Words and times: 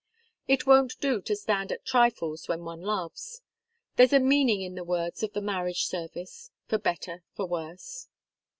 It 0.47 0.65
won't 0.65 0.99
do 0.99 1.21
to 1.21 1.35
stand 1.35 1.71
at 1.71 1.85
trifles 1.85 2.47
when 2.47 2.63
one 2.63 2.81
loves. 2.81 3.43
There's 3.97 4.13
a 4.13 4.19
meaning 4.19 4.61
in 4.61 4.73
the 4.73 4.83
words 4.83 5.21
of 5.21 5.33
the 5.33 5.41
marriage 5.41 5.83
service 5.85 6.49
'for 6.65 6.79
better, 6.79 7.21
for 7.35 7.45
worse. 7.45 8.07